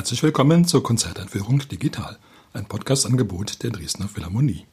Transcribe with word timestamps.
Herzlich 0.00 0.22
willkommen 0.22 0.64
zur 0.64 0.82
Konzerteinführung 0.82 1.58
Digital, 1.68 2.18
ein 2.54 2.64
Podcast-Angebot 2.64 3.62
der 3.62 3.68
Dresdner 3.68 4.08
Philharmonie. 4.08 4.64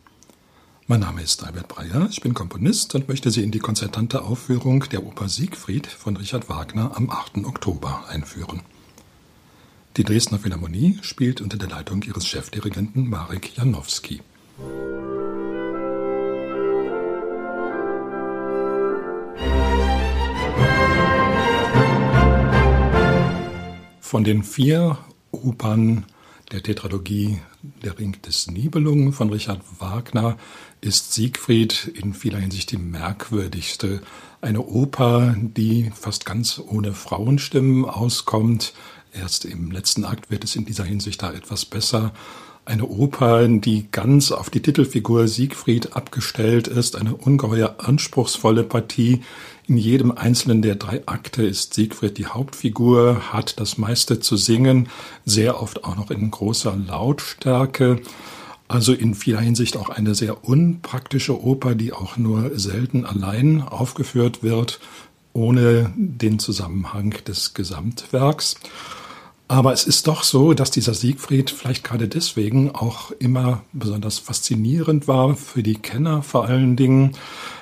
Mein 0.87 1.01
Name 1.01 1.21
ist 1.21 1.43
Albert 1.43 1.67
Breyer, 1.67 2.07
ich 2.09 2.21
bin 2.21 2.33
Komponist 2.33 2.95
und 2.95 3.09
möchte 3.09 3.29
Sie 3.29 3.43
in 3.43 3.51
die 3.51 3.59
konzertante 3.59 4.21
Aufführung 4.21 4.85
der 4.89 5.05
Oper 5.05 5.27
Siegfried 5.27 5.85
von 5.85 6.15
Richard 6.15 6.47
Wagner 6.47 6.95
am 6.95 7.09
8. 7.09 7.39
Oktober 7.43 8.05
einführen. 8.07 8.61
Die 9.97 10.05
Dresdner 10.05 10.39
Philharmonie 10.39 10.97
spielt 11.01 11.41
unter 11.41 11.57
der 11.57 11.67
Leitung 11.67 12.03
ihres 12.03 12.25
Chefdirigenten 12.25 13.09
Marek 13.09 13.57
Janowski. 13.57 14.21
Von 23.99 24.23
den 24.23 24.43
vier 24.43 24.97
Opern 25.43 26.05
der 26.51 26.63
Tetralogie 26.63 27.39
Der 27.83 27.99
Ring 27.99 28.21
des 28.21 28.47
Nibelungen 28.47 29.11
von 29.11 29.29
Richard 29.29 29.61
Wagner 29.79 30.37
ist 30.79 31.13
Siegfried 31.13 31.91
in 31.93 32.13
vieler 32.13 32.39
Hinsicht 32.39 32.71
die 32.71 32.77
merkwürdigste. 32.77 34.01
Eine 34.39 34.61
Oper, 34.61 35.35
die 35.37 35.91
fast 35.93 36.25
ganz 36.25 36.61
ohne 36.65 36.93
Frauenstimmen 36.93 37.85
auskommt. 37.85 38.73
Erst 39.11 39.45
im 39.45 39.71
letzten 39.71 40.05
Akt 40.05 40.31
wird 40.31 40.43
es 40.43 40.55
in 40.55 40.65
dieser 40.65 40.85
Hinsicht 40.85 41.21
da 41.21 41.33
etwas 41.33 41.65
besser. 41.65 42.13
Eine 42.67 42.85
Oper, 42.85 43.47
die 43.47 43.87
ganz 43.93 44.33
auf 44.33 44.49
die 44.49 44.61
Titelfigur 44.61 45.29
Siegfried 45.29 45.95
abgestellt 45.95 46.67
ist, 46.67 46.97
eine 46.97 47.15
ungeheuer 47.15 47.75
anspruchsvolle 47.77 48.63
Partie. 48.63 49.21
In 49.67 49.77
jedem 49.77 50.11
einzelnen 50.11 50.61
der 50.61 50.75
drei 50.75 51.01
Akte 51.05 51.43
ist 51.43 51.75
Siegfried 51.75 52.17
die 52.17 52.25
Hauptfigur, 52.25 53.31
hat 53.31 53.61
das 53.61 53.77
meiste 53.77 54.19
zu 54.19 54.35
singen, 54.35 54.89
sehr 55.23 55.61
oft 55.61 55.85
auch 55.85 55.95
noch 55.95 56.11
in 56.11 56.29
großer 56.29 56.75
Lautstärke. 56.75 58.01
Also 58.67 58.91
in 58.91 59.15
vieler 59.15 59.39
Hinsicht 59.39 59.77
auch 59.77 59.87
eine 59.87 60.13
sehr 60.13 60.43
unpraktische 60.43 61.41
Oper, 61.41 61.73
die 61.73 61.93
auch 61.93 62.17
nur 62.17 62.59
selten 62.59 63.05
allein 63.05 63.61
aufgeführt 63.61 64.43
wird, 64.43 64.81
ohne 65.31 65.93
den 65.95 66.37
Zusammenhang 66.37 67.11
des 67.25 67.53
Gesamtwerks. 67.53 68.55
Aber 69.49 69.71
es 69.71 69.85
ist 69.85 70.07
doch 70.07 70.23
so, 70.23 70.53
dass 70.53 70.71
dieser 70.71 70.93
Siegfried 70.93 71.49
vielleicht 71.51 71.83
gerade 71.83 72.09
deswegen 72.09 72.75
auch 72.75 73.11
immer 73.11 73.63
besonders 73.71 74.19
faszinierend 74.19 75.07
war 75.07 75.35
für 75.35 75.63
die 75.63 75.75
Kenner 75.75 76.21
vor 76.21 76.45
allen 76.45 76.75
Dingen. 76.75 77.15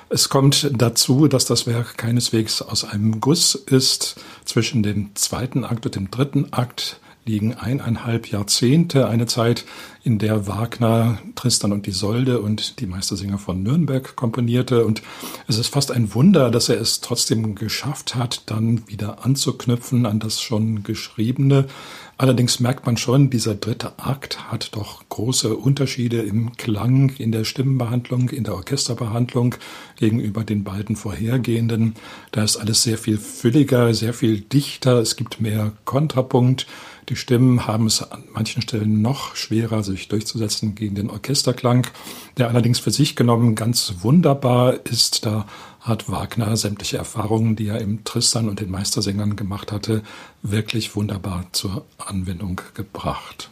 Es 0.08 0.28
kommt 0.28 0.70
dazu, 0.76 1.28
dass 1.28 1.44
das 1.44 1.66
Werk 1.66 1.96
keineswegs 1.96 2.60
aus 2.60 2.84
einem 2.84 3.20
Guss 3.20 3.54
ist. 3.54 4.16
Zwischen 4.44 4.82
dem 4.82 5.14
zweiten 5.14 5.64
Akt 5.64 5.86
und 5.86 5.94
dem 5.94 6.10
dritten 6.10 6.52
Akt 6.52 7.00
liegen 7.26 7.54
eineinhalb 7.54 8.30
Jahrzehnte, 8.30 9.08
eine 9.08 9.26
Zeit, 9.26 9.64
in 10.06 10.20
der 10.20 10.46
Wagner 10.46 11.18
Tristan 11.34 11.72
und 11.72 11.88
Isolde 11.88 12.40
und 12.40 12.78
die 12.78 12.86
Meistersinger 12.86 13.38
von 13.38 13.64
Nürnberg 13.64 14.14
komponierte. 14.14 14.86
Und 14.86 15.02
es 15.48 15.58
ist 15.58 15.66
fast 15.66 15.90
ein 15.90 16.14
Wunder, 16.14 16.52
dass 16.52 16.68
er 16.68 16.80
es 16.80 17.00
trotzdem 17.00 17.56
geschafft 17.56 18.14
hat, 18.14 18.42
dann 18.46 18.88
wieder 18.88 19.24
anzuknüpfen 19.24 20.06
an 20.06 20.20
das 20.20 20.40
schon 20.40 20.84
Geschriebene. 20.84 21.66
Allerdings 22.18 22.60
merkt 22.60 22.86
man 22.86 22.96
schon, 22.96 23.30
dieser 23.30 23.56
dritte 23.56 23.98
Akt 23.98 24.50
hat 24.50 24.76
doch 24.76 25.02
große 25.08 25.56
Unterschiede 25.56 26.22
im 26.22 26.52
Klang, 26.52 27.10
in 27.18 27.32
der 27.32 27.44
Stimmenbehandlung, 27.44 28.30
in 28.30 28.44
der 28.44 28.54
Orchesterbehandlung 28.54 29.56
gegenüber 29.96 30.44
den 30.44 30.62
beiden 30.62 30.94
vorhergehenden. 30.94 31.94
Da 32.30 32.44
ist 32.44 32.58
alles 32.58 32.84
sehr 32.84 32.96
viel 32.96 33.18
fülliger, 33.18 33.92
sehr 33.92 34.14
viel 34.14 34.40
dichter, 34.40 35.00
es 35.00 35.16
gibt 35.16 35.40
mehr 35.40 35.72
Kontrapunkt. 35.84 36.68
Die 37.08 37.14
Stimmen 37.14 37.68
haben 37.68 37.86
es 37.86 38.02
an 38.02 38.24
manchen 38.34 38.62
Stellen 38.62 39.00
noch 39.00 39.36
schwerer, 39.36 39.84
sich 39.84 40.08
durchzusetzen 40.08 40.74
gegen 40.74 40.96
den 40.96 41.08
Orchesterklang, 41.08 41.86
der 42.36 42.48
allerdings 42.48 42.80
für 42.80 42.90
sich 42.90 43.14
genommen 43.14 43.54
ganz 43.54 43.94
wunderbar 44.00 44.84
ist. 44.86 45.24
Da 45.24 45.46
hat 45.80 46.10
Wagner 46.10 46.56
sämtliche 46.56 46.96
Erfahrungen, 46.96 47.54
die 47.54 47.68
er 47.68 47.80
im 47.80 48.02
Tristan 48.02 48.48
und 48.48 48.58
den 48.58 48.72
Meistersängern 48.72 49.36
gemacht 49.36 49.70
hatte, 49.70 50.02
wirklich 50.42 50.96
wunderbar 50.96 51.46
zur 51.52 51.84
Anwendung 51.98 52.60
gebracht. 52.74 53.50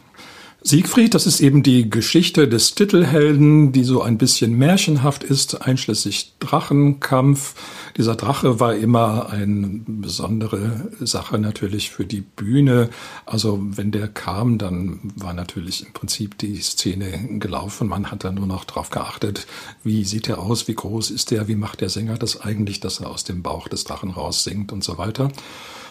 Siegfried, 0.67 1.13
das 1.13 1.27
ist 1.27 1.41
eben 1.41 1.61
die 1.61 1.91
Geschichte 1.91 2.47
des 2.47 2.73
Titelhelden, 2.73 3.71
die 3.71 3.83
so 3.83 4.01
ein 4.01 4.17
bisschen 4.17 4.57
märchenhaft 4.57 5.23
ist, 5.23 5.61
einschließlich 5.61 6.33
Drachenkampf. 6.39 7.53
Dieser 7.97 8.15
Drache 8.15 8.59
war 8.59 8.75
immer 8.75 9.29
eine 9.29 9.81
besondere 9.87 10.89
Sache 10.99 11.37
natürlich 11.39 11.91
für 11.91 12.05
die 12.05 12.19
Bühne. 12.19 12.89
Also 13.25 13.59
wenn 13.61 13.91
der 13.91 14.09
kam, 14.09 14.57
dann 14.57 14.99
war 15.15 15.33
natürlich 15.33 15.85
im 15.85 15.93
Prinzip 15.93 16.37
die 16.37 16.57
Szene 16.57 17.39
gelaufen. 17.39 17.87
Man 17.87 18.11
hat 18.11 18.25
dann 18.25 18.35
nur 18.35 18.47
noch 18.47 18.65
darauf 18.65 18.89
geachtet, 18.89 19.47
wie 19.83 20.03
sieht 20.03 20.27
er 20.27 20.39
aus, 20.39 20.67
wie 20.67 20.75
groß 20.75 21.09
ist 21.09 21.31
er, 21.31 21.47
wie 21.47 21.55
macht 21.55 21.79
der 21.79 21.89
Sänger 21.89 22.17
das 22.17 22.41
eigentlich, 22.41 22.81
dass 22.81 22.99
er 22.99 23.09
aus 23.09 23.23
dem 23.23 23.41
Bauch 23.41 23.69
des 23.69 23.85
Drachen 23.85 24.11
raus 24.11 24.43
singt 24.43 24.73
und 24.73 24.83
so 24.83 24.97
weiter. 24.97 25.31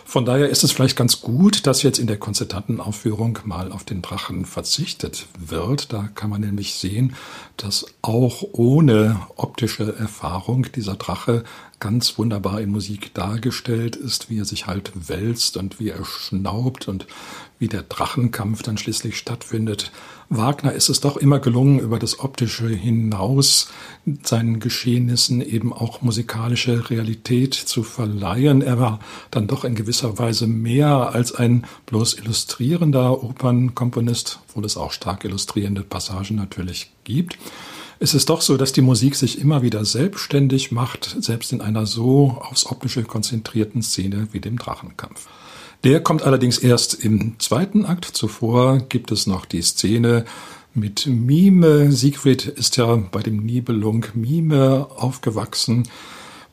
Von 0.06 0.26
daher 0.26 0.50
ist 0.50 0.62
es 0.62 0.70
vielleicht 0.70 0.96
ganz 0.96 1.22
gut, 1.22 1.66
dass 1.66 1.82
jetzt 1.82 1.98
in 1.98 2.06
der 2.06 2.18
konzertanten 2.18 2.78
Aufführung 2.78 3.38
mal 3.44 3.72
auf 3.72 3.84
den 3.84 4.02
Drachen 4.02 4.44
verzichtet 4.44 5.26
wird. 5.38 5.92
Da 5.92 6.08
kann 6.14 6.28
man 6.28 6.42
nämlich 6.42 6.74
sehen, 6.74 7.16
dass 7.56 7.86
auch 8.02 8.44
ohne 8.52 9.20
optische 9.36 9.96
Erfahrung 9.96 10.66
dieser 10.74 10.96
Drache 10.96 11.42
ganz 11.84 12.16
wunderbar 12.16 12.62
in 12.62 12.70
Musik 12.70 13.12
dargestellt 13.12 13.94
ist, 13.94 14.30
wie 14.30 14.38
er 14.38 14.46
sich 14.46 14.66
halt 14.66 14.90
wälzt 14.94 15.58
und 15.58 15.78
wie 15.78 15.90
er 15.90 16.02
schnaubt 16.02 16.88
und 16.88 17.06
wie 17.58 17.68
der 17.68 17.82
Drachenkampf 17.82 18.62
dann 18.62 18.78
schließlich 18.78 19.18
stattfindet. 19.18 19.92
Wagner 20.30 20.72
ist 20.72 20.88
es 20.88 21.00
doch 21.00 21.18
immer 21.18 21.40
gelungen, 21.40 21.78
über 21.80 21.98
das 21.98 22.20
Optische 22.20 22.68
hinaus 22.68 23.68
seinen 24.22 24.60
Geschehnissen 24.60 25.42
eben 25.42 25.74
auch 25.74 26.00
musikalische 26.00 26.88
Realität 26.88 27.52
zu 27.52 27.82
verleihen. 27.82 28.62
Er 28.62 28.80
war 28.80 28.98
dann 29.30 29.46
doch 29.46 29.64
in 29.64 29.74
gewisser 29.74 30.18
Weise 30.18 30.46
mehr 30.46 31.12
als 31.12 31.34
ein 31.34 31.66
bloß 31.84 32.14
illustrierender 32.14 33.22
Opernkomponist, 33.22 34.40
obwohl 34.48 34.64
es 34.64 34.78
auch 34.78 34.92
stark 34.92 35.26
illustrierende 35.26 35.82
Passagen 35.82 36.36
natürlich 36.36 36.92
gibt. 37.04 37.36
Es 38.00 38.14
ist 38.14 38.28
doch 38.28 38.40
so, 38.40 38.56
dass 38.56 38.72
die 38.72 38.82
Musik 38.82 39.14
sich 39.14 39.40
immer 39.40 39.62
wieder 39.62 39.84
selbstständig 39.84 40.72
macht, 40.72 41.16
selbst 41.20 41.52
in 41.52 41.60
einer 41.60 41.86
so 41.86 42.38
aufs 42.40 42.66
Optische 42.66 43.04
konzentrierten 43.04 43.82
Szene 43.82 44.28
wie 44.32 44.40
dem 44.40 44.58
Drachenkampf. 44.58 45.26
Der 45.84 46.02
kommt 46.02 46.22
allerdings 46.22 46.58
erst 46.58 46.94
im 46.94 47.38
zweiten 47.38 47.84
Akt. 47.84 48.06
Zuvor 48.06 48.78
gibt 48.78 49.12
es 49.12 49.26
noch 49.26 49.44
die 49.44 49.62
Szene 49.62 50.24
mit 50.72 51.06
Mime. 51.06 51.92
Siegfried 51.92 52.46
ist 52.46 52.76
ja 52.76 52.96
bei 52.96 53.20
dem 53.20 53.44
Nibelung 53.44 54.06
Mime 54.14 54.88
aufgewachsen. 54.96 55.86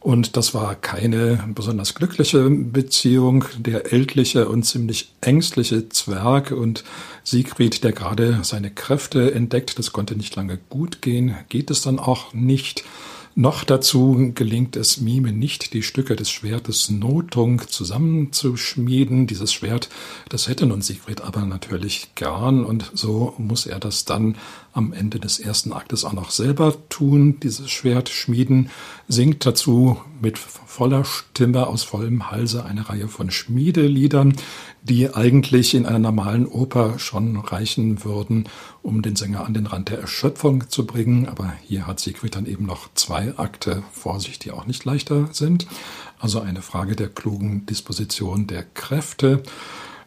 Und 0.01 0.35
das 0.35 0.55
war 0.55 0.73
keine 0.73 1.43
besonders 1.53 1.93
glückliche 1.93 2.49
Beziehung. 2.49 3.45
Der 3.59 3.93
ältliche 3.93 4.49
und 4.49 4.63
ziemlich 4.63 5.13
ängstliche 5.21 5.89
Zwerg 5.89 6.49
und 6.51 6.83
Siegfried, 7.23 7.83
der 7.83 7.91
gerade 7.91 8.39
seine 8.41 8.71
Kräfte 8.71 9.31
entdeckt, 9.31 9.77
das 9.77 9.93
konnte 9.93 10.15
nicht 10.15 10.35
lange 10.35 10.57
gut 10.69 11.03
gehen, 11.03 11.35
geht 11.49 11.69
es 11.69 11.81
dann 11.81 11.99
auch 11.99 12.33
nicht. 12.33 12.83
Noch 13.33 13.63
dazu 13.63 14.31
gelingt 14.35 14.75
es 14.75 14.99
Mime 14.99 15.31
nicht, 15.31 15.73
die 15.73 15.83
Stücke 15.83 16.17
des 16.17 16.29
Schwertes 16.29 16.89
Notung 16.89 17.61
zusammenzuschmieden. 17.65 19.25
Dieses 19.25 19.53
Schwert, 19.53 19.89
das 20.27 20.49
hätte 20.49 20.65
nun 20.65 20.81
Siegfried 20.81 21.21
aber 21.21 21.45
natürlich 21.45 22.13
gern 22.15 22.65
und 22.65 22.91
so 22.93 23.33
muss 23.37 23.65
er 23.65 23.79
das 23.79 24.03
dann 24.03 24.35
am 24.73 24.93
Ende 24.93 25.19
des 25.19 25.39
ersten 25.39 25.73
Aktes 25.73 26.05
auch 26.05 26.13
noch 26.13 26.31
selber 26.31 26.75
tun, 26.89 27.39
dieses 27.41 27.69
Schwert 27.69 28.09
schmieden, 28.09 28.69
singt 29.07 29.45
dazu 29.45 29.97
mit 30.21 30.37
voller 30.37 31.03
Stimme 31.03 31.67
aus 31.67 31.83
vollem 31.83 32.31
Halse 32.31 32.63
eine 32.65 32.87
Reihe 32.87 33.07
von 33.07 33.31
Schmiedeliedern, 33.31 34.33
die 34.83 35.13
eigentlich 35.13 35.73
in 35.73 35.85
einer 35.85 35.99
normalen 35.99 36.47
Oper 36.47 36.97
schon 36.99 37.37
reichen 37.37 38.03
würden, 38.03 38.47
um 38.81 39.01
den 39.01 39.15
Sänger 39.15 39.45
an 39.45 39.53
den 39.53 39.67
Rand 39.67 39.89
der 39.89 39.99
Erschöpfung 39.99 40.69
zu 40.69 40.87
bringen. 40.87 41.27
Aber 41.27 41.53
hier 41.67 41.85
hat 41.85 41.99
Siegfried 41.99 42.35
dann 42.35 42.45
eben 42.45 42.65
noch 42.65 42.89
zwei 42.95 43.20
Akte 43.37 43.83
vor 43.91 44.19
sich, 44.19 44.39
die 44.39 44.51
auch 44.51 44.65
nicht 44.65 44.85
leichter 44.85 45.29
sind. 45.31 45.67
Also 46.19 46.39
eine 46.39 46.61
Frage 46.61 46.95
der 46.95 47.09
klugen 47.09 47.65
Disposition 47.65 48.47
der 48.47 48.63
Kräfte. 48.63 49.43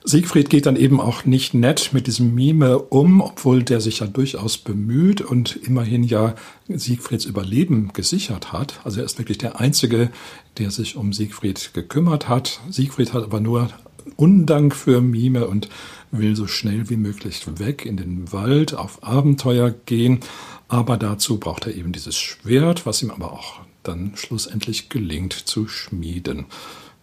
Siegfried 0.07 0.51
geht 0.51 0.67
dann 0.67 0.77
eben 0.77 1.01
auch 1.01 1.25
nicht 1.25 1.55
nett 1.55 1.91
mit 1.95 2.07
diesem 2.07 2.35
Mime 2.35 2.79
um, 2.79 3.23
obwohl 3.23 3.63
der 3.63 3.81
sich 3.81 4.01
ja 4.01 4.07
durchaus 4.07 4.59
bemüht 4.59 5.23
und 5.23 5.57
immerhin 5.57 6.05
ja 6.05 6.35
Siegfrieds 6.69 7.25
Überleben 7.25 7.91
gesichert 7.95 8.53
hat. 8.53 8.81
Also 8.85 9.01
er 9.01 9.07
ist 9.07 9.17
wirklich 9.17 9.39
der 9.39 9.61
Einzige, 9.61 10.11
der 10.59 10.71
sich 10.71 10.97
um 10.97 11.15
Siegfried 11.15 11.71
gekümmert 11.73 12.29
hat. 12.29 12.61
Siegfried 12.69 13.15
hat 13.15 13.25
aber 13.25 13.41
nur 13.41 13.71
Undank 14.17 14.75
für 14.75 15.01
Mime 15.01 15.47
und 15.47 15.71
will 16.11 16.37
so 16.37 16.47
schnell 16.47 16.91
wie 16.91 16.99
möglich 16.99 17.43
weg 17.59 17.87
in 17.87 17.97
den 17.97 18.31
Wald 18.31 18.75
auf 18.75 19.03
Abenteuer 19.03 19.71
gehen. 19.87 20.21
Aber 20.69 20.99
dazu 20.99 21.41
braucht 21.41 21.67
er 21.67 21.75
eben 21.75 21.93
dieses 21.93 22.17
Schwert, 22.17 22.85
was 22.85 23.03
ihm 23.03 23.11
aber 23.11 23.33
auch 23.33 23.61
dann 23.83 24.13
schlussendlich 24.17 24.91
gelingt 24.91 25.33
zu 25.33 25.67
schmieden. 25.67 26.45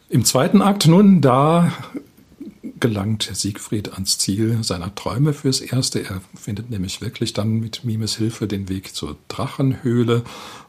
Im 0.07 0.23
zweiten 0.23 0.61
Akt 0.61 0.87
nun, 0.87 1.21
da 1.21 1.71
gelangt 2.81 3.29
Siegfried 3.31 3.93
ans 3.93 4.17
Ziel 4.17 4.63
seiner 4.63 4.93
Träume 4.93 5.33
fürs 5.33 5.61
Erste. 5.61 6.03
Er 6.03 6.21
findet 6.35 6.69
nämlich 6.69 6.99
wirklich 6.99 7.31
dann 7.31 7.61
mit 7.61 7.85
Mimes 7.85 8.17
Hilfe 8.17 8.47
den 8.47 8.67
Weg 8.67 8.93
zur 8.93 9.15
Drachenhöhle 9.29 10.23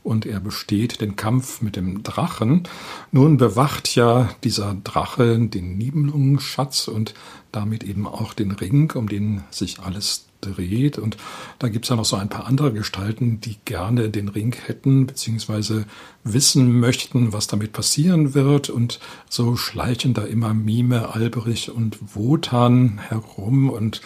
und 0.04 0.26
er 0.26 0.38
besteht 0.38 1.00
den 1.00 1.16
Kampf 1.16 1.62
mit 1.62 1.74
dem 1.74 2.04
Drachen. 2.04 2.68
Nun 3.10 3.38
bewacht 3.38 3.94
ja 3.96 4.30
dieser 4.44 4.76
Drache 4.84 5.38
den 5.40 5.78
Nibelungenschatz 5.78 6.86
und 6.86 7.14
damit 7.50 7.82
eben 7.82 8.06
auch 8.06 8.34
den 8.34 8.52
Ring, 8.52 8.92
um 8.92 9.08
den 9.08 9.42
sich 9.50 9.80
alles 9.80 10.26
dreht. 10.42 10.98
Und 10.98 11.16
da 11.58 11.68
gibt 11.68 11.86
es 11.86 11.88
ja 11.88 11.96
noch 11.96 12.04
so 12.04 12.16
ein 12.16 12.28
paar 12.28 12.46
andere 12.46 12.72
Gestalten, 12.72 13.40
die 13.40 13.56
gerne 13.64 14.10
den 14.10 14.28
Ring 14.28 14.54
hätten, 14.54 15.06
beziehungsweise 15.06 15.86
wissen 16.24 16.78
möchten, 16.78 17.32
was 17.32 17.46
damit 17.46 17.72
passieren 17.72 18.34
wird. 18.34 18.68
Und 18.68 19.00
so 19.30 19.56
schleichen 19.56 20.12
da 20.12 20.22
immer 20.24 20.52
Mime, 20.52 21.14
Alberich 21.14 21.70
und 21.70 21.98
Wotan 22.14 22.98
herum 22.98 23.70
und 23.70 24.02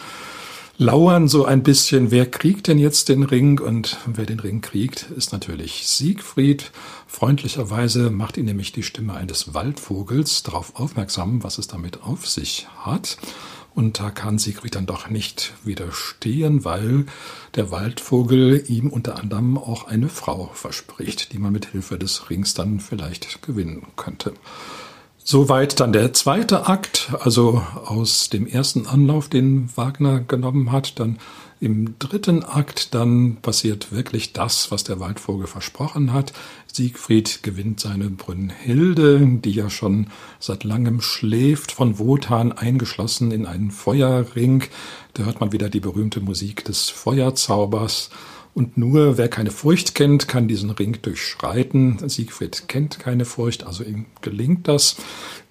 lauern 0.77 1.27
so 1.27 1.45
ein 1.45 1.63
bisschen, 1.63 2.11
wer 2.11 2.25
kriegt 2.29 2.67
denn 2.67 2.77
jetzt 2.77 3.09
den 3.09 3.23
Ring? 3.23 3.59
Und 3.59 3.97
wer 4.05 4.25
den 4.25 4.39
Ring 4.39 4.61
kriegt, 4.61 5.09
ist 5.15 5.31
natürlich 5.31 5.87
Siegfried. 5.87 6.71
Freundlicherweise 7.07 8.09
macht 8.11 8.37
ihn 8.37 8.45
nämlich 8.45 8.71
die 8.71 8.83
Stimme 8.83 9.15
eines 9.15 9.53
Waldvogels 9.53 10.43
darauf 10.43 10.75
aufmerksam, 10.75 11.43
was 11.43 11.57
es 11.57 11.67
damit 11.67 12.03
auf 12.03 12.27
sich 12.27 12.67
hat. 12.77 13.17
Und 13.77 13.99
da 13.99 14.09
kann 14.09 14.39
Siegfried 14.39 14.73
dann 14.73 14.87
doch 14.87 15.07
nicht 15.07 15.53
widerstehen, 15.63 16.65
weil 16.65 17.05
der 17.53 17.69
Waldvogel 17.69 18.63
ihm 18.67 18.89
unter 18.89 19.19
anderem 19.19 19.55
auch 19.55 19.85
eine 19.85 20.09
Frau 20.09 20.49
verspricht, 20.55 21.31
die 21.31 21.37
man 21.37 21.53
mit 21.53 21.67
Hilfe 21.67 21.99
des 21.99 22.31
Rings 22.31 22.55
dann 22.55 22.79
vielleicht 22.79 23.43
gewinnen 23.43 23.85
könnte. 23.95 24.33
Soweit 25.29 25.81
dann 25.81 25.91
der 25.91 26.13
zweite 26.13 26.67
Akt, 26.67 27.11
also 27.19 27.61
aus 27.83 28.29
dem 28.29 28.47
ersten 28.47 28.87
Anlauf, 28.87 29.27
den 29.27 29.67
Wagner 29.75 30.21
genommen 30.21 30.71
hat, 30.71 31.01
dann 31.01 31.19
im 31.59 31.99
dritten 31.99 32.45
Akt 32.45 32.93
dann 32.95 33.35
passiert 33.41 33.91
wirklich 33.91 34.31
das, 34.31 34.71
was 34.71 34.85
der 34.85 35.01
Waldvogel 35.01 35.45
versprochen 35.45 36.13
hat. 36.13 36.31
Siegfried 36.71 37.43
gewinnt 37.43 37.81
seine 37.81 38.09
Brünnhilde, 38.09 39.19
die 39.43 39.51
ja 39.51 39.69
schon 39.69 40.07
seit 40.39 40.63
langem 40.63 41.01
schläft, 41.01 41.73
von 41.73 41.99
Wotan 41.99 42.53
eingeschlossen 42.53 43.31
in 43.31 43.45
einen 43.45 43.71
Feuerring. 43.71 44.63
Da 45.13 45.23
hört 45.23 45.41
man 45.41 45.51
wieder 45.51 45.67
die 45.67 45.81
berühmte 45.81 46.21
Musik 46.21 46.63
des 46.63 46.89
Feuerzaubers. 46.89 48.11
Und 48.57 48.75
nur 48.75 49.19
wer 49.19 49.29
keine 49.29 49.51
Furcht 49.51 49.93
kennt, 49.93 50.27
kann 50.27 50.47
diesen 50.47 50.71
Ring 50.71 50.97
durchschreiten. 51.03 52.09
Siegfried 52.09 52.67
kennt 52.67 52.97
keine 52.97 53.23
Furcht, 53.23 53.67
also 53.67 53.83
ihm 53.83 54.07
gelingt 54.21 54.67
das. 54.67 54.95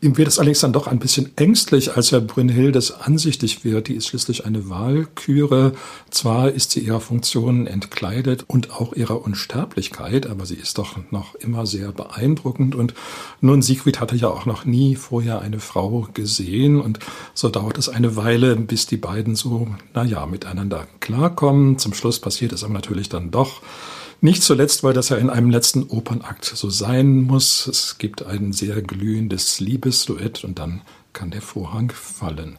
Ihm 0.07 0.17
wird 0.17 0.29
es 0.29 0.39
allerdings 0.39 0.61
dann 0.61 0.73
doch 0.73 0.87
ein 0.87 1.01
bisschen 1.01 1.37
ängstlich, 1.37 1.97
als 1.97 2.13
er 2.13 2.21
Brünnhildes 2.21 2.93
ansichtig 2.93 3.65
wird. 3.65 3.89
Die 3.89 3.95
ist 3.95 4.07
schließlich 4.07 4.47
eine 4.47 4.71
Wahlküre. 4.71 5.73
Zwar 6.11 6.53
ist 6.53 6.71
sie 6.71 6.79
ihrer 6.79 7.01
Funktion 7.01 7.67
entkleidet 7.67 8.45
und 8.47 8.71
auch 8.71 8.93
ihrer 8.93 9.25
Unsterblichkeit, 9.25 10.29
aber 10.29 10.47
sie 10.47 10.55
ist 10.55 10.79
doch 10.79 10.97
noch 11.11 11.35
immer 11.35 11.67
sehr 11.67 11.91
beeindruckend. 11.91 12.77
Und 12.77 12.95
nun, 13.41 13.63
Siegfried 13.63 13.99
hatte 13.99 14.15
ja 14.15 14.29
auch 14.29 14.47
noch 14.47 14.65
nie 14.65 14.95
vorher 14.95 15.41
eine 15.41 15.59
Frau 15.59 16.07
gesehen. 16.15 16.81
Und 16.81 17.01
so 17.35 17.49
dauert 17.49 17.77
es 17.77 17.89
eine 17.89 18.15
Weile, 18.15 18.55
bis 18.55 18.87
die 18.87 18.99
beiden 18.99 19.35
so, 19.35 19.67
naja, 19.93 20.25
miteinander 20.27 20.87
klarkommen. 21.01 21.81
Zum 21.81 21.95
Schluss 21.95 22.21
passiert 22.21 22.53
es 22.53 22.63
aber 22.63 22.75
natürlich 22.75 23.09
dann 23.09 23.33
doch. 23.33 23.61
Nicht 24.21 24.43
zuletzt, 24.43 24.83
weil 24.83 24.95
das 24.95 25.11
ja 25.11 25.17
in 25.17 25.31
einem 25.31 25.51
letzten 25.51 25.85
Opernakt 25.85 26.45
so 26.45 26.71
sein 26.71 27.23
muss. 27.23 27.67
Es 27.67 27.99
gibt 27.99 28.25
ein 28.25 28.53
sehr 28.53 28.81
glühendes 28.83 29.61
Liebesduett 29.61 30.43
und 30.45 30.59
dann 30.59 30.83
kann 31.17 31.31
der 31.31 31.41
Vorhang 31.41 31.91
fallen. 31.93 32.59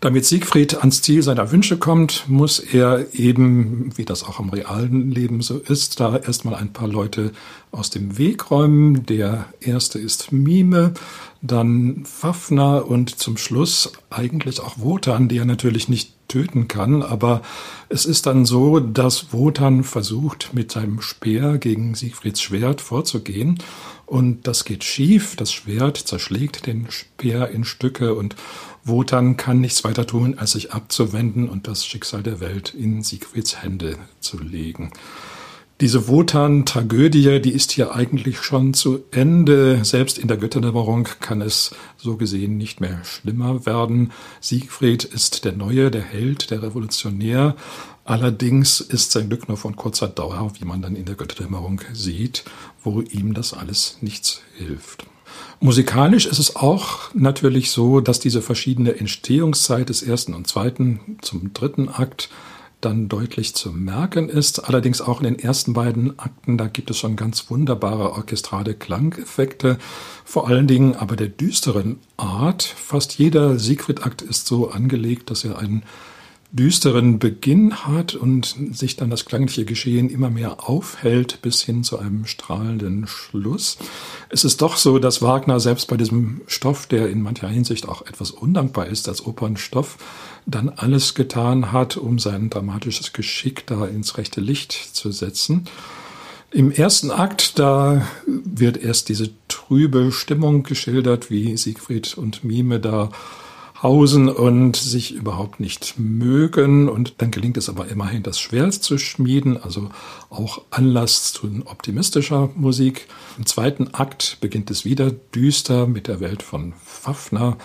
Damit 0.00 0.24
Siegfried 0.24 0.74
ans 0.78 1.02
Ziel 1.02 1.22
seiner 1.22 1.52
Wünsche 1.52 1.76
kommt, 1.76 2.24
muss 2.26 2.58
er 2.58 3.14
eben, 3.14 3.96
wie 3.96 4.04
das 4.04 4.24
auch 4.24 4.40
im 4.40 4.48
realen 4.48 5.12
Leben 5.12 5.40
so 5.40 5.58
ist, 5.58 6.00
da 6.00 6.16
erstmal 6.16 6.56
ein 6.56 6.72
paar 6.72 6.88
Leute 6.88 7.30
aus 7.70 7.90
dem 7.90 8.18
Weg 8.18 8.50
räumen. 8.50 9.06
Der 9.06 9.46
erste 9.60 10.00
ist 10.00 10.32
Mime, 10.32 10.94
dann 11.42 12.04
Fafner 12.04 12.86
und 12.88 13.20
zum 13.20 13.36
Schluss 13.36 13.92
eigentlich 14.10 14.58
auch 14.58 14.80
Wotan, 14.80 15.28
die 15.28 15.38
er 15.38 15.44
natürlich 15.44 15.88
nicht 15.88 16.12
töten 16.32 16.66
kann. 16.66 17.02
Aber 17.02 17.42
es 17.88 18.06
ist 18.06 18.26
dann 18.26 18.46
so, 18.46 18.80
dass 18.80 19.32
Wotan 19.32 19.84
versucht, 19.84 20.50
mit 20.54 20.72
seinem 20.72 21.00
Speer 21.02 21.58
gegen 21.58 21.94
Siegfrieds 21.94 22.40
Schwert 22.40 22.80
vorzugehen. 22.80 23.58
Und 24.06 24.46
das 24.46 24.64
geht 24.64 24.82
schief. 24.84 25.36
Das 25.36 25.52
Schwert 25.52 25.98
zerschlägt 25.98 26.66
den 26.66 26.90
Speer 26.90 27.50
in 27.50 27.64
Stücke 27.64 28.14
und 28.14 28.36
Wotan 28.84 29.36
kann 29.36 29.60
nichts 29.60 29.84
weiter 29.84 30.06
tun, 30.06 30.38
als 30.38 30.52
sich 30.52 30.72
abzuwenden 30.72 31.48
und 31.48 31.68
das 31.68 31.86
Schicksal 31.86 32.22
der 32.22 32.40
Welt 32.40 32.74
in 32.74 33.02
Siegfrieds 33.02 33.62
Hände 33.62 33.96
zu 34.18 34.38
legen. 34.38 34.90
Diese 35.80 36.06
Wotan-Tragödie, 36.06 37.40
die 37.40 37.50
ist 37.50 37.72
hier 37.72 37.94
eigentlich 37.94 38.40
schon 38.40 38.72
zu 38.72 39.00
Ende. 39.10 39.84
Selbst 39.84 40.16
in 40.16 40.28
der 40.28 40.36
Götterdämmerung 40.36 41.08
kann 41.18 41.40
es 41.40 41.74
so 41.96 42.16
gesehen 42.16 42.56
nicht 42.56 42.80
mehr 42.80 43.02
schlimmer 43.04 43.66
werden. 43.66 44.12
Siegfried 44.40 45.02
ist 45.02 45.44
der 45.44 45.52
Neue, 45.52 45.90
der 45.90 46.02
Held, 46.02 46.50
der 46.52 46.62
Revolutionär. 46.62 47.56
Allerdings 48.04 48.80
ist 48.80 49.10
sein 49.10 49.28
Glück 49.28 49.48
nur 49.48 49.56
von 49.56 49.74
kurzer 49.74 50.08
Dauer, 50.08 50.52
wie 50.58 50.64
man 50.64 50.82
dann 50.82 50.94
in 50.94 51.04
der 51.04 51.16
Götterdämmerung 51.16 51.80
sieht, 51.92 52.44
wo 52.84 53.00
ihm 53.00 53.34
das 53.34 53.52
alles 53.52 53.98
nichts 54.00 54.42
hilft. 54.56 55.06
Musikalisch 55.60 56.26
ist 56.26 56.38
es 56.38 56.56
auch 56.56 57.14
natürlich 57.14 57.70
so, 57.70 58.00
dass 58.00 58.20
diese 58.20 58.42
verschiedene 58.42 58.98
Entstehungszeit 58.98 59.88
des 59.88 60.02
ersten 60.02 60.34
und 60.34 60.46
zweiten 60.46 61.18
zum 61.22 61.52
dritten 61.52 61.88
Akt 61.88 62.28
dann 62.84 63.08
deutlich 63.08 63.54
zu 63.54 63.72
merken 63.72 64.28
ist. 64.28 64.68
Allerdings 64.68 65.00
auch 65.00 65.20
in 65.20 65.24
den 65.24 65.38
ersten 65.38 65.72
beiden 65.72 66.18
Akten, 66.18 66.58
da 66.58 66.66
gibt 66.66 66.90
es 66.90 66.98
schon 66.98 67.16
ganz 67.16 67.50
wunderbare 67.50 68.12
orchestrale 68.12 68.74
Klangeffekte, 68.74 69.78
vor 70.24 70.48
allen 70.48 70.66
Dingen 70.66 70.94
aber 70.94 71.16
der 71.16 71.28
düsteren 71.28 71.98
Art. 72.16 72.62
Fast 72.62 73.18
jeder 73.18 73.58
Siegfried-Akt 73.58 74.22
ist 74.22 74.46
so 74.46 74.70
angelegt, 74.70 75.30
dass 75.30 75.44
er 75.44 75.58
einen 75.58 75.82
düsteren 76.52 77.18
Beginn 77.18 77.86
hat 77.86 78.14
und 78.14 78.54
sich 78.72 78.96
dann 78.96 79.08
das 79.08 79.24
klangliche 79.24 79.64
Geschehen 79.64 80.10
immer 80.10 80.28
mehr 80.28 80.68
aufhält 80.68 81.40
bis 81.40 81.62
hin 81.62 81.82
zu 81.82 81.98
einem 81.98 82.26
strahlenden 82.26 83.06
Schluss. 83.06 83.78
Es 84.28 84.44
ist 84.44 84.60
doch 84.60 84.76
so, 84.76 84.98
dass 84.98 85.22
Wagner 85.22 85.60
selbst 85.60 85.88
bei 85.88 85.96
diesem 85.96 86.42
Stoff, 86.46 86.86
der 86.86 87.08
in 87.08 87.22
mancher 87.22 87.48
Hinsicht 87.48 87.88
auch 87.88 88.02
etwas 88.02 88.30
undankbar 88.30 88.86
ist 88.86 89.08
als 89.08 89.24
Opernstoff, 89.26 89.96
dann 90.44 90.68
alles 90.68 91.14
getan 91.14 91.72
hat, 91.72 91.96
um 91.96 92.18
sein 92.18 92.50
dramatisches 92.50 93.14
Geschick 93.14 93.66
da 93.66 93.86
ins 93.86 94.18
rechte 94.18 94.42
Licht 94.42 94.72
zu 94.72 95.10
setzen. 95.10 95.64
Im 96.50 96.70
ersten 96.70 97.10
Akt, 97.10 97.58
da 97.58 98.06
wird 98.26 98.76
erst 98.76 99.08
diese 99.08 99.30
trübe 99.48 100.12
Stimmung 100.12 100.64
geschildert, 100.64 101.30
wie 101.30 101.56
Siegfried 101.56 102.18
und 102.18 102.44
Mime 102.44 102.78
da 102.78 103.08
hausen 103.82 104.28
und 104.28 104.76
sich 104.76 105.12
überhaupt 105.14 105.60
nicht 105.60 105.94
mögen. 105.98 106.88
Und 106.88 107.14
dann 107.18 107.30
gelingt 107.30 107.56
es 107.56 107.68
aber 107.68 107.88
immerhin, 107.88 108.22
das 108.22 108.38
Schwert 108.38 108.74
zu 108.74 108.98
schmieden, 108.98 109.62
also 109.62 109.90
auch 110.30 110.62
Anlass 110.70 111.32
zu 111.32 111.48
optimistischer 111.64 112.50
Musik. 112.54 113.08
Im 113.38 113.46
zweiten 113.46 113.88
Akt 113.94 114.38
beginnt 114.40 114.70
es 114.70 114.84
wieder 114.84 115.10
düster 115.10 115.86
mit 115.86 116.06
der 116.06 116.20
Welt 116.20 116.42
von 116.42 116.74
Fafner 116.84 117.56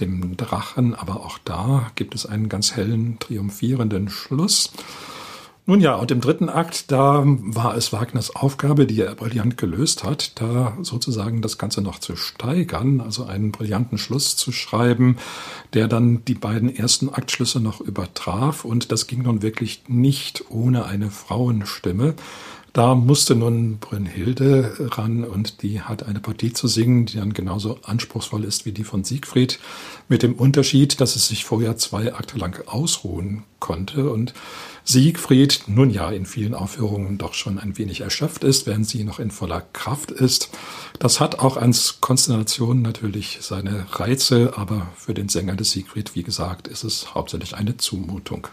dem 0.00 0.36
Drachen, 0.36 0.94
aber 0.94 1.24
auch 1.24 1.38
da 1.38 1.90
gibt 1.94 2.14
es 2.14 2.26
einen 2.26 2.48
ganz 2.48 2.76
hellen, 2.76 3.18
triumphierenden 3.18 4.08
Schluss. 4.08 4.70
Nun 5.68 5.80
ja, 5.80 5.96
und 5.96 6.12
im 6.12 6.20
dritten 6.20 6.48
Akt, 6.48 6.92
da 6.92 7.24
war 7.26 7.76
es 7.76 7.92
Wagners 7.92 8.36
Aufgabe, 8.36 8.86
die 8.86 9.00
er 9.00 9.16
brillant 9.16 9.56
gelöst 9.56 10.04
hat, 10.04 10.40
da 10.40 10.78
sozusagen 10.80 11.42
das 11.42 11.58
Ganze 11.58 11.82
noch 11.82 11.98
zu 11.98 12.14
steigern, 12.14 13.00
also 13.00 13.24
einen 13.24 13.50
brillanten 13.50 13.98
Schluss 13.98 14.36
zu 14.36 14.52
schreiben, 14.52 15.16
der 15.74 15.88
dann 15.88 16.24
die 16.24 16.34
beiden 16.34 16.74
ersten 16.74 17.08
Aktschlüsse 17.08 17.58
noch 17.58 17.80
übertraf. 17.80 18.64
Und 18.64 18.92
das 18.92 19.08
ging 19.08 19.24
nun 19.24 19.42
wirklich 19.42 19.82
nicht 19.88 20.44
ohne 20.50 20.84
eine 20.84 21.10
Frauenstimme. 21.10 22.14
Da 22.76 22.94
musste 22.94 23.34
nun 23.34 23.78
Brünnhilde 23.78 24.90
ran 24.90 25.24
und 25.24 25.62
die 25.62 25.80
hat 25.80 26.02
eine 26.02 26.20
Partie 26.20 26.52
zu 26.52 26.68
singen, 26.68 27.06
die 27.06 27.16
dann 27.16 27.32
genauso 27.32 27.78
anspruchsvoll 27.82 28.44
ist 28.44 28.66
wie 28.66 28.72
die 28.72 28.84
von 28.84 29.02
Siegfried, 29.02 29.58
mit 30.10 30.22
dem 30.22 30.34
Unterschied, 30.34 31.00
dass 31.00 31.16
es 31.16 31.26
sich 31.26 31.46
vorher 31.46 31.78
zwei 31.78 32.12
Akte 32.12 32.36
lang 32.36 32.62
ausruhen 32.66 33.44
konnte 33.60 34.10
und 34.10 34.34
Siegfried 34.84 35.62
nun 35.68 35.88
ja 35.88 36.10
in 36.10 36.26
vielen 36.26 36.52
Aufführungen 36.52 37.16
doch 37.16 37.32
schon 37.32 37.58
ein 37.58 37.78
wenig 37.78 38.02
erschöpft 38.02 38.44
ist, 38.44 38.66
während 38.66 38.86
sie 38.86 39.04
noch 39.04 39.20
in 39.20 39.30
voller 39.30 39.62
Kraft 39.72 40.10
ist. 40.10 40.50
Das 40.98 41.18
hat 41.18 41.38
auch 41.38 41.56
als 41.56 42.02
Konstellation 42.02 42.82
natürlich 42.82 43.38
seine 43.40 43.86
Reize, 43.90 44.52
aber 44.54 44.88
für 44.98 45.14
den 45.14 45.30
Sänger 45.30 45.54
des 45.54 45.70
Siegfried, 45.70 46.14
wie 46.14 46.24
gesagt, 46.24 46.68
ist 46.68 46.84
es 46.84 47.14
hauptsächlich 47.14 47.56
eine 47.56 47.78
Zumutung. 47.78 48.48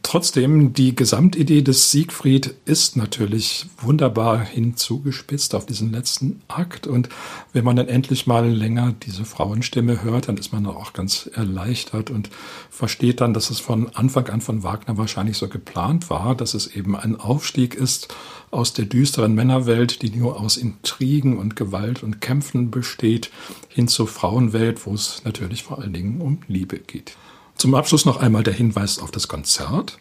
Trotzdem, 0.00 0.72
die 0.72 0.96
Gesamtidee 0.96 1.62
des 1.62 1.90
Siegfried 1.90 2.54
ist 2.64 2.96
natürlich 2.96 3.66
wunderbar 3.78 4.40
hinzugespitzt 4.40 5.54
auf 5.54 5.64
diesen 5.64 5.92
letzten 5.92 6.42
Akt. 6.48 6.86
Und 6.86 7.08
wenn 7.52 7.64
man 7.64 7.76
dann 7.76 7.88
endlich 7.88 8.26
mal 8.26 8.48
länger 8.48 8.94
diese 9.04 9.24
Frauenstimme 9.24 10.02
hört, 10.02 10.28
dann 10.28 10.36
ist 10.36 10.52
man 10.52 10.66
auch 10.66 10.92
ganz 10.92 11.30
erleichtert 11.32 12.10
und 12.10 12.30
versteht 12.68 13.20
dann, 13.20 13.32
dass 13.32 13.50
es 13.50 13.60
von 13.60 13.94
Anfang 13.94 14.28
an 14.28 14.40
von 14.40 14.62
Wagner 14.62 14.98
wahrscheinlich 14.98 15.36
so 15.38 15.48
geplant 15.48 16.10
war, 16.10 16.34
dass 16.34 16.54
es 16.54 16.66
eben 16.66 16.96
ein 16.96 17.16
Aufstieg 17.16 17.74
ist 17.74 18.14
aus 18.50 18.72
der 18.72 18.86
düsteren 18.86 19.34
Männerwelt, 19.34 20.02
die 20.02 20.10
nur 20.10 20.40
aus 20.40 20.56
Intrigen 20.56 21.38
und 21.38 21.54
Gewalt 21.54 22.02
und 22.02 22.20
Kämpfen 22.20 22.70
besteht, 22.70 23.30
hin 23.68 23.88
zur 23.88 24.08
Frauenwelt, 24.08 24.84
wo 24.84 24.94
es 24.94 25.22
natürlich 25.24 25.62
vor 25.62 25.78
allen 25.78 25.92
Dingen 25.92 26.20
um 26.20 26.40
Liebe 26.48 26.78
geht. 26.78 27.16
Zum 27.62 27.76
Abschluss 27.76 28.06
noch 28.06 28.16
einmal 28.16 28.42
der 28.42 28.54
Hinweis 28.54 28.98
auf 28.98 29.12
das 29.12 29.28
Konzert. 29.28 30.00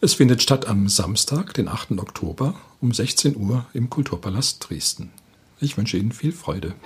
Es 0.00 0.14
findet 0.14 0.40
statt 0.40 0.68
am 0.68 0.88
Samstag, 0.88 1.52
den 1.52 1.66
8. 1.66 1.98
Oktober 1.98 2.54
um 2.80 2.92
16 2.92 3.36
Uhr 3.36 3.66
im 3.74 3.90
Kulturpalast 3.90 4.64
Dresden. 4.70 5.10
Ich 5.58 5.76
wünsche 5.76 5.96
Ihnen 5.96 6.12
viel 6.12 6.30
Freude. 6.30 6.76